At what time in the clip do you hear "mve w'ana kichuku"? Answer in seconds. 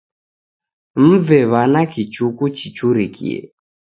1.07-2.45